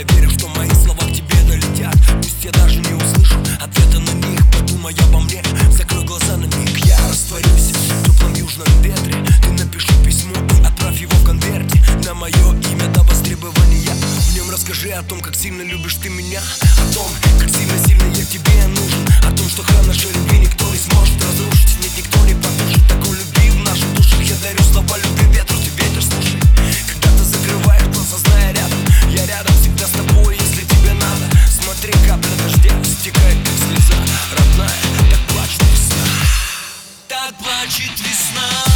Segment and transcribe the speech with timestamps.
[0.00, 1.94] я верю, что мои слова к тебе долетят.
[2.22, 4.40] Пусть я даже не услышу ответа на них.
[4.50, 5.42] Подумай обо мне,
[5.76, 6.78] закрой глаза на миг.
[6.86, 9.14] Я растворюсь в теплом южном ветре.
[9.42, 11.82] Ты напиши письмо и его в конверте.
[12.04, 13.92] На мое имя до востребования.
[13.92, 16.40] В нем расскажи о том, как сильно любишь ты меня.
[16.40, 17.10] О том,
[37.38, 38.69] плачет весна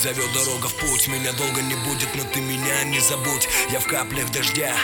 [0.00, 1.08] зовет дорога в путь.
[1.08, 3.48] Меня долго не будет, но ты меня не забудь.
[3.70, 4.74] Я в каплях дождя,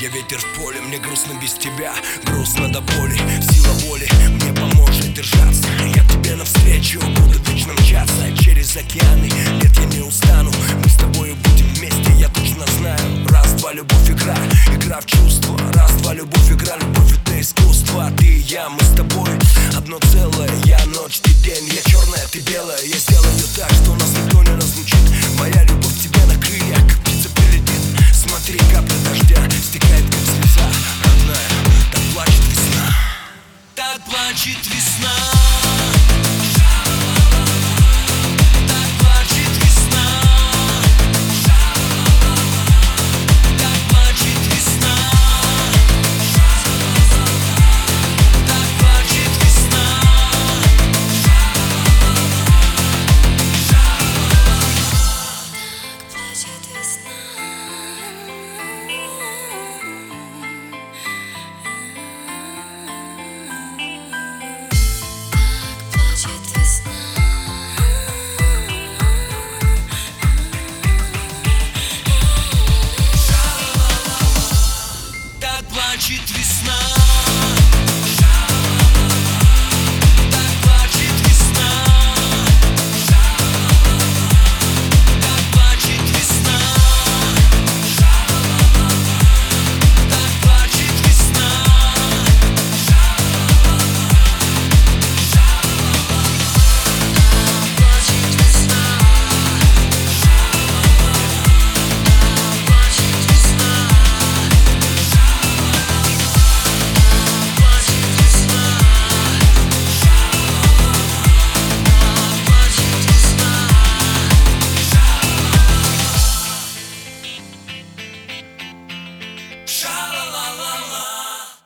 [0.00, 1.92] я ветер в поле Мне грустно без тебя,
[2.24, 3.16] грустно до боли
[3.52, 5.68] Сила воли мне поможет держаться.
[5.94, 8.36] Я тебе навстречу буду вечно мчаться.
[8.36, 9.30] Через океаны,
[9.62, 10.50] нет, я не устану.
[10.82, 13.28] Мы с тобою будем вместе, я точно знаю.
[13.28, 14.36] Раз, два, любовь, игра,
[14.74, 15.56] игра в чувства.
[15.72, 18.10] Раз, два, любовь, игра, любовь, это искусство.
[18.18, 19.30] Ты и я, мы с тобой.
[19.76, 22.82] Одно целое Я ночь, ты день, я черная, ты белая.
[22.82, 23.93] Я сделаю так, что
[34.94, 35.53] smile.